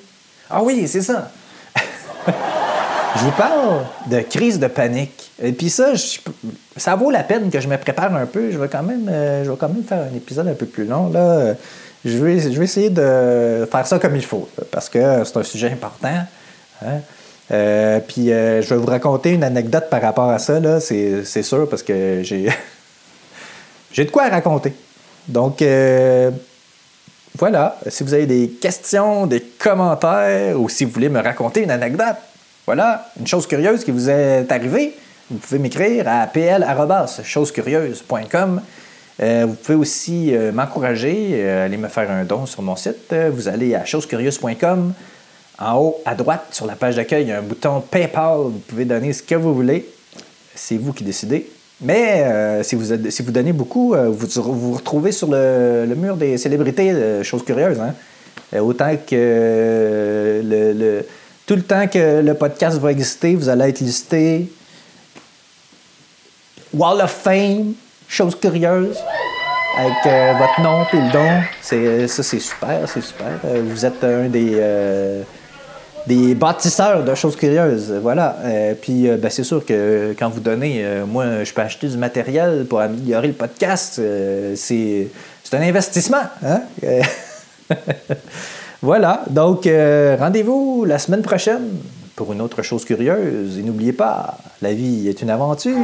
Ah 0.48 0.62
oui, 0.62 0.86
c'est 0.86 1.02
ça. 1.02 1.30
je 2.26 3.20
vous 3.20 3.32
parle 3.32 3.84
de 4.06 4.20
crise 4.20 4.58
de 4.58 4.68
panique. 4.68 5.32
Et 5.42 5.52
puis 5.52 5.68
ça, 5.68 5.92
ça 6.76 6.94
vaut 6.94 7.10
la 7.10 7.24
peine 7.24 7.50
que 7.50 7.60
je 7.60 7.68
me 7.68 7.76
prépare 7.76 8.14
un 8.14 8.26
peu. 8.26 8.52
Je 8.52 8.58
vais 8.58 8.68
quand 8.68 8.84
même, 8.84 9.08
euh, 9.10 9.44
faire 9.86 10.06
un 10.12 10.16
épisode 10.16 10.48
un 10.48 10.54
peu 10.54 10.66
plus 10.66 10.84
long. 10.84 11.12
Je, 12.04 12.16
vais, 12.18 12.36
essayer 12.36 12.90
de 12.90 13.68
faire 13.70 13.86
ça 13.86 13.98
comme 13.98 14.14
il 14.14 14.24
faut 14.24 14.48
parce 14.70 14.88
que 14.88 15.24
c'est 15.24 15.36
un 15.36 15.42
sujet 15.42 15.72
important. 15.72 16.08
hein. 16.82 17.00
Euh, 17.50 18.00
puis 18.00 18.30
euh, 18.30 18.60
je 18.60 18.68
vais 18.68 18.76
vous 18.76 18.86
raconter 18.86 19.32
une 19.32 19.42
anecdote 19.42 19.88
par 19.88 20.02
rapport 20.02 20.28
à 20.28 20.38
ça, 20.38 20.80
c'est 20.80 21.42
sûr, 21.42 21.68
parce 21.68 21.82
que 21.82 22.20
j'ai 22.22 22.48
j'ai 23.92 24.04
de 24.04 24.10
quoi 24.10 24.28
raconter. 24.28 24.74
Donc, 25.28 25.62
euh, 25.62 26.32
voilà. 27.36 27.78
Si 27.88 28.02
vous 28.02 28.14
avez 28.14 28.26
des 28.26 28.48
questions, 28.48 29.26
des 29.26 29.40
commentaires, 29.40 30.60
ou 30.60 30.68
si 30.68 30.84
vous 30.84 30.90
voulez 30.90 31.08
me 31.08 31.20
raconter 31.20 31.62
une 31.62 31.70
anecdote, 31.70 32.16
voilà, 32.66 33.06
une 33.18 33.26
chose 33.26 33.46
curieuse 33.46 33.82
qui 33.84 33.90
vous 33.90 34.10
est 34.10 34.50
arrivée, 34.50 34.94
vous 35.30 35.38
pouvez 35.38 35.58
m'écrire 35.58 36.06
à 36.08 36.26
pl.chosecurieuse.com. 36.26 38.60
Euh, 39.20 39.46
vous 39.48 39.54
pouvez 39.54 39.76
aussi 39.76 40.34
euh, 40.34 40.52
m'encourager, 40.52 41.32
euh, 41.34 41.66
aller 41.66 41.76
me 41.76 41.88
faire 41.88 42.10
un 42.10 42.24
don 42.24 42.46
sur 42.46 42.62
mon 42.62 42.76
site. 42.76 43.14
Vous 43.32 43.48
allez 43.48 43.74
à 43.74 43.84
chosecurieuse.com. 43.84 44.94
En 45.60 45.76
haut 45.76 46.00
à 46.04 46.14
droite, 46.14 46.46
sur 46.52 46.66
la 46.66 46.76
page 46.76 46.94
d'accueil, 46.96 47.24
il 47.24 47.28
y 47.28 47.32
a 47.32 47.38
un 47.38 47.42
bouton 47.42 47.80
PayPal. 47.80 48.42
Vous 48.44 48.60
pouvez 48.60 48.84
donner 48.84 49.12
ce 49.12 49.22
que 49.22 49.34
vous 49.34 49.54
voulez. 49.54 49.88
C'est 50.54 50.76
vous 50.76 50.92
qui 50.92 51.04
décidez. 51.04 51.50
Mais 51.80 52.22
euh, 52.22 52.62
si, 52.64 52.74
vous, 52.74 53.10
si 53.10 53.22
vous 53.22 53.30
donnez 53.30 53.52
beaucoup, 53.52 53.94
euh, 53.94 54.08
vous 54.08 54.26
vous 54.52 54.72
retrouvez 54.72 55.12
sur 55.12 55.28
le, 55.30 55.86
mur 55.96 56.16
des 56.16 56.36
célébrités, 56.36 56.90
euh, 56.90 57.22
chose 57.22 57.44
curieuse. 57.44 57.78
Hein? 57.80 57.94
autant 58.60 58.96
que 59.06 60.40
le, 60.42 61.04
tout 61.46 61.54
le 61.54 61.62
temps 61.62 61.86
que 61.86 62.22
le 62.22 62.34
podcast 62.34 62.78
va 62.78 62.90
exister, 62.90 63.34
vous 63.34 63.48
allez 63.48 63.68
être 63.68 63.80
listé. 63.80 64.50
Wall 66.72 67.02
of 67.02 67.10
Fame, 67.10 67.74
chose 68.08 68.34
curieuse, 68.34 68.96
avec 69.76 70.38
votre 70.38 70.60
nom 70.62 70.86
et 70.92 70.96
le 70.96 71.12
don. 71.12 72.08
Ça, 72.08 72.22
c'est 72.22 72.38
super, 72.40 72.88
c'est 72.88 73.02
super. 73.02 73.38
vous 73.64 73.84
êtes 73.84 74.02
un 74.02 74.28
des 74.28 74.54
des 76.08 76.34
bâtisseurs 76.34 77.04
de 77.04 77.14
choses 77.14 77.36
curieuses. 77.36 77.92
Voilà. 78.02 78.36
Euh, 78.42 78.74
puis, 78.80 79.08
euh, 79.08 79.16
ben, 79.18 79.30
c'est 79.30 79.44
sûr 79.44 79.64
que 79.64 80.14
quand 80.18 80.30
vous 80.30 80.40
donnez, 80.40 80.80
euh, 80.82 81.04
moi, 81.04 81.44
je 81.44 81.52
peux 81.52 81.60
acheter 81.60 81.86
du 81.86 81.98
matériel 81.98 82.64
pour 82.68 82.80
améliorer 82.80 83.28
le 83.28 83.34
podcast. 83.34 84.00
c'est, 84.56 85.08
un 85.52 85.60
investissement. 85.60 86.24
Hein? 86.44 86.62
voilà. 88.82 89.22
Donc, 89.28 89.68
rendez-vous 90.18 90.84
la 90.86 90.98
semaine 90.98 91.22
prochaine 91.22 91.68
pour 92.16 92.32
une 92.32 92.40
autre 92.40 92.62
chose 92.62 92.84
curieuse. 92.84 93.58
Et 93.58 93.62
n'oubliez 93.62 93.92
pas, 93.92 94.38
la 94.62 94.72
vie 94.72 95.08
est 95.08 95.22
une 95.22 95.30
aventure. 95.30 95.76